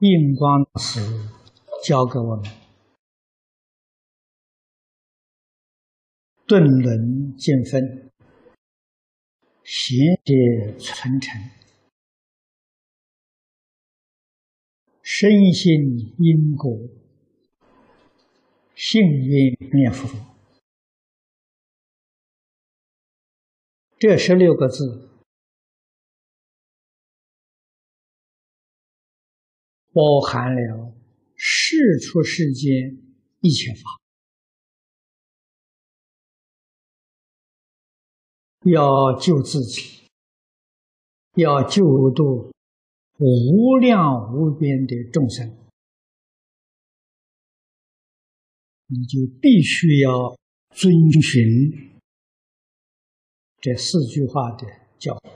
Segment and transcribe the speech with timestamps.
[0.00, 1.00] 印光师
[1.82, 2.44] 教给我们
[6.46, 8.12] 顿轮见分，
[9.64, 11.40] 贤节传承，
[15.00, 16.70] 深信因果，
[18.74, 20.08] 幸运念佛。
[23.98, 25.15] 这十六个字。
[29.96, 30.92] 包含了
[31.34, 32.98] 世出世间
[33.40, 33.98] 一切法，
[38.64, 40.06] 要救自己，
[41.36, 42.52] 要救度
[43.16, 45.56] 无量无边的众生，
[48.88, 50.36] 你就必须要
[50.74, 51.90] 遵循
[53.62, 54.66] 这四句话的
[54.98, 55.35] 教诲。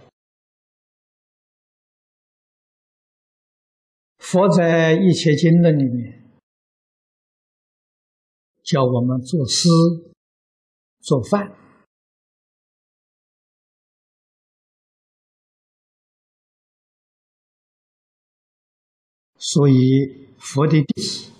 [4.30, 6.30] 佛在《一切经论》里面
[8.62, 9.68] 教我们做诗、
[11.00, 11.52] 做饭，
[19.36, 21.32] 所以佛的弟子，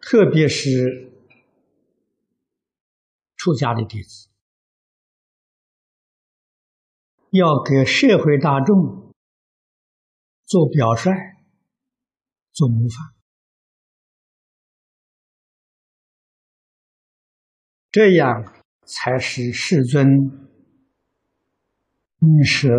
[0.00, 1.12] 特别是
[3.36, 4.28] 出家的弟子，
[7.30, 9.05] 要给社会大众。
[10.46, 11.10] 做表率，
[12.52, 13.14] 做模范，
[17.90, 20.08] 这样才是世尊
[22.20, 22.70] 应舍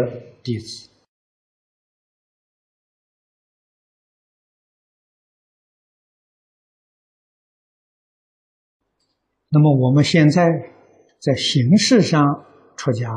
[0.42, 0.90] 弟子。
[9.50, 10.50] 那么我们现在
[11.20, 12.24] 在形式上
[12.78, 13.10] 出家，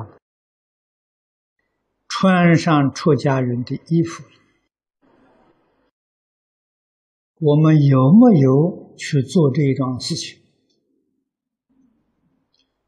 [2.09, 4.25] 穿上出家人的衣服。
[7.41, 10.39] 我们有没有去做这一桩事情？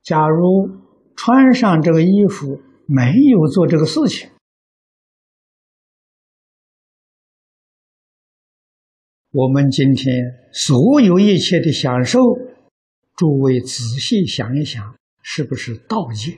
[0.02, 0.68] 假如
[1.16, 4.28] 穿上这个衣服没有做这个事情，
[9.30, 12.18] 我们今天所有一切的享受，
[13.16, 16.32] 诸位仔细想一想，是不是盗戒？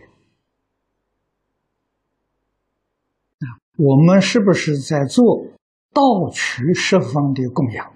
[3.41, 5.47] 啊，我们是不是在做
[5.93, 7.93] 盗取十方的供养？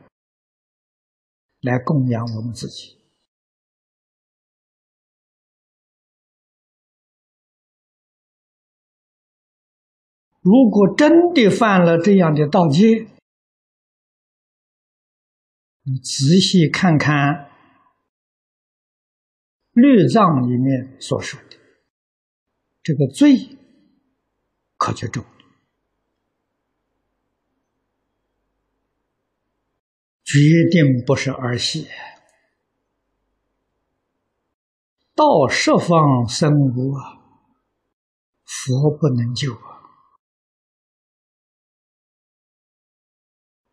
[1.61, 2.97] 来供养我们自己。
[10.41, 13.07] 如果真的犯了这样的盗窃，
[15.83, 17.51] 你仔细看看
[19.73, 21.57] 律藏里面所说的
[22.83, 23.59] 这个罪，
[24.77, 25.38] 可就重了。
[30.29, 30.39] 决
[30.71, 31.89] 定不是儿戏。
[35.15, 37.17] 到十方生无啊，
[38.45, 39.81] 佛不能救啊！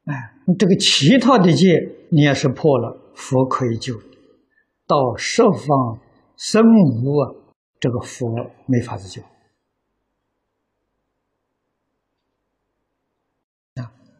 [0.05, 3.93] 哎，这个其他的戒你要是破了，佛可以救；
[4.87, 5.99] 到十方
[6.37, 7.35] 生无啊，
[7.81, 8.33] 这个佛
[8.65, 9.21] 没法子救。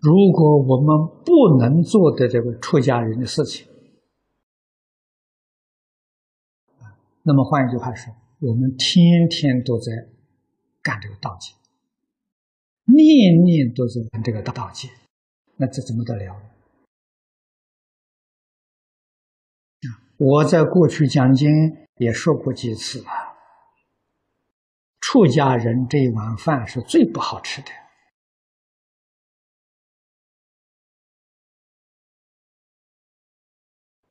[0.06, 3.68] 如果我们不能做的这个出家人的事情，
[7.24, 9.92] 那么换一句话说，我们天天都在
[10.84, 11.56] 干这个道戒，
[12.86, 14.90] 念念都在干这个大道戒，
[15.56, 16.40] 那这怎么得了？
[20.18, 21.50] 我在过去讲经
[21.98, 23.08] 也说过几次了，
[25.00, 27.70] 出家人这一碗饭是最不好吃的。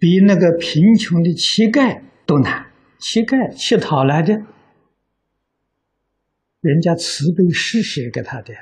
[0.05, 2.71] 比那个贫穷的乞丐都难。
[2.99, 4.35] 乞丐乞讨来的，
[6.61, 8.53] 人家慈悲施舍给他的，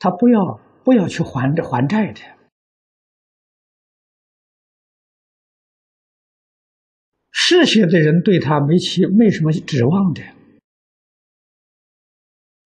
[0.00, 2.20] 他不要不要去还还债的。
[7.30, 10.22] 施舍的人对他没期没什么指望的，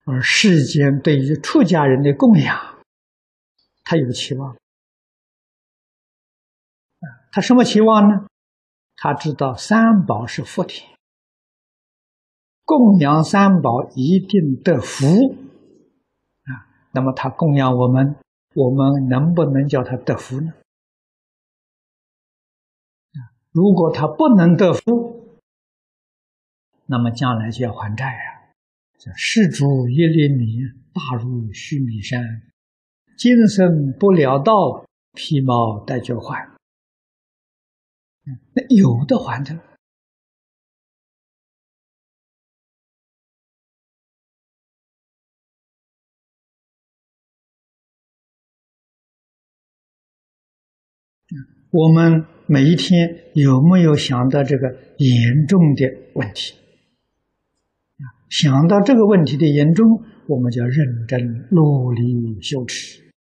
[0.06, 2.82] 而世间对于出家人的供养，
[3.84, 4.56] 他有期望。
[7.32, 8.26] 他什么期望呢？
[8.94, 10.86] 他知道三宝是福田，
[12.62, 15.06] 供养三宝一定得福
[16.44, 16.68] 啊。
[16.92, 18.16] 那么他供养我们，
[18.54, 20.52] 我们能不能叫他得福呢？
[23.50, 25.40] 如果他不能得福，
[26.84, 28.28] 那么将来就要还债啊。
[28.98, 30.58] 叫施主一粒米，
[30.92, 32.20] 大如须弥山；
[33.16, 34.84] 今生不了道，
[35.14, 36.52] 皮毛带脚还。
[38.24, 39.58] 那有的还的。
[51.70, 56.54] 我们每一天有没有想到这个严重的问题？
[58.28, 63.12] 想到这个问题的严重，我们就认真努力修持，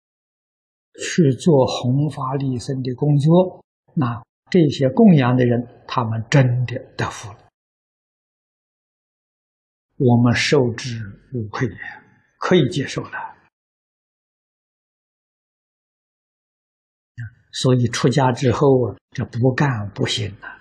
[0.95, 3.65] 去做弘法利生的工作。
[3.95, 7.39] 那这些供养的人，他们真的得福了，
[9.97, 10.99] 我们受之
[11.33, 11.69] 无愧，
[12.39, 13.31] 可以接受了。
[17.53, 20.57] 所以出家之后啊，这不干不行了啊！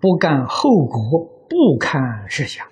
[0.00, 2.70] 不干后果不堪设想。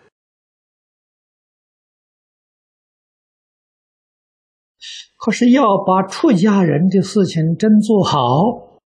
[5.20, 8.80] 可是要把出家人的事情真做好，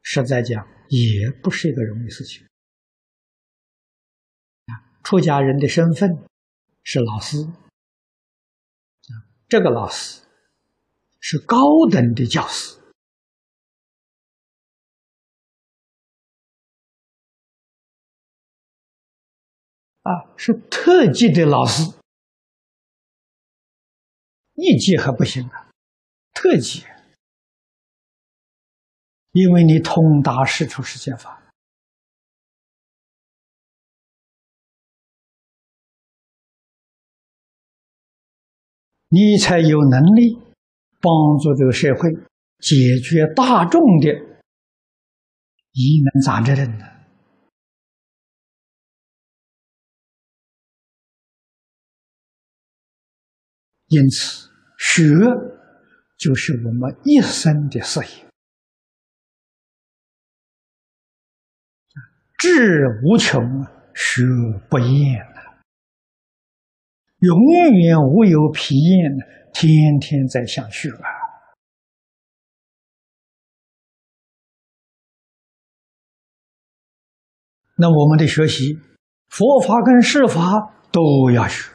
[0.00, 2.46] 实在讲也不是一个容易事情！
[5.02, 6.24] 出家人的身份
[6.82, 7.46] 是老师。
[9.46, 10.22] 这个老师
[11.20, 12.80] 是高等的教师
[20.00, 21.92] 啊，是特级的老师，
[24.54, 25.68] 一级还不行啊，
[26.32, 26.84] 特级，
[29.32, 31.42] 因为你通达世出世间法。
[39.08, 40.38] 你才有能力
[41.00, 42.10] 帮助这个社会
[42.58, 44.08] 解决大众的
[45.70, 46.93] 疑难杂症的。
[53.94, 55.04] 因此，学
[56.18, 58.26] 就是我们一生的事业，
[62.38, 63.40] 志无穷，
[63.94, 64.24] 学
[64.68, 65.24] 不厌。
[67.20, 67.38] 永
[67.72, 71.08] 远无有疲厌的，天天在想学啊。
[77.76, 78.80] 那我们的学习，
[79.28, 81.73] 佛法跟世法都要学。